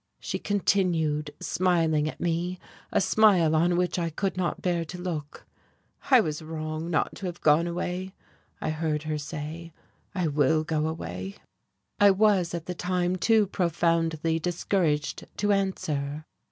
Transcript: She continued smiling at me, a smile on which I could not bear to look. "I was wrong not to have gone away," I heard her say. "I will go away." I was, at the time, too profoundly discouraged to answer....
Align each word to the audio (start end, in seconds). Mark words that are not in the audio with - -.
She 0.19 0.39
continued 0.39 1.29
smiling 1.39 2.09
at 2.09 2.19
me, 2.19 2.57
a 2.91 2.99
smile 2.99 3.55
on 3.55 3.77
which 3.77 3.99
I 3.99 4.09
could 4.09 4.35
not 4.35 4.59
bear 4.63 4.83
to 4.83 4.97
look. 4.99 5.45
"I 6.09 6.19
was 6.21 6.41
wrong 6.41 6.89
not 6.89 7.13
to 7.17 7.27
have 7.27 7.39
gone 7.41 7.67
away," 7.67 8.15
I 8.59 8.71
heard 8.71 9.03
her 9.03 9.19
say. 9.19 9.73
"I 10.15 10.25
will 10.25 10.63
go 10.63 10.87
away." 10.87 11.35
I 11.99 12.09
was, 12.09 12.55
at 12.55 12.65
the 12.65 12.73
time, 12.73 13.15
too 13.17 13.45
profoundly 13.45 14.39
discouraged 14.39 15.27
to 15.37 15.51
answer.... 15.51 16.25